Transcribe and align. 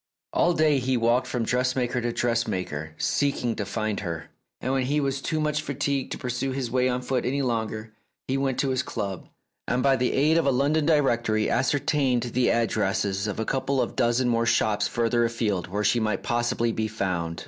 All 0.33 0.53
day 0.55 0.79
he 0.79 0.97
walked 0.97 1.27
from 1.27 1.43
dressmaker 1.43 2.01
to 2.01 2.11
dressmaker, 2.11 2.95
seeking 2.97 3.55
to 3.57 3.67
find 3.67 3.99
her; 3.99 4.31
and 4.59 4.73
when 4.73 4.85
he 4.87 4.99
was 4.99 5.21
too 5.21 5.39
much 5.39 5.61
fatigued 5.61 6.11
to 6.11 6.17
pursue 6.17 6.51
his 6.53 6.71
way 6.71 6.89
on 6.89 7.03
foot 7.03 7.23
any 7.23 7.43
longer, 7.43 7.93
he 8.27 8.35
went 8.35 8.57
to 8.61 8.69
his 8.71 8.81
club, 8.81 9.29
and 9.67 9.83
by 9.83 9.95
the 9.95 10.13
aid 10.13 10.39
of 10.39 10.47
a 10.47 10.51
London 10.51 10.87
direc 10.87 11.25
tory 11.25 11.51
ascertained 11.51 12.23
the 12.33 12.49
addresses 12.49 13.27
of 13.27 13.39
a 13.39 13.45
couple 13.45 13.79
of 13.79 13.95
dozen 13.95 14.27
more 14.27 14.47
shops 14.47 14.87
farther 14.87 15.23
afield 15.23 15.67
where 15.67 15.83
she 15.83 15.99
might 15.99 16.23
possibly 16.23 16.71
be 16.71 16.87
found. 16.87 17.39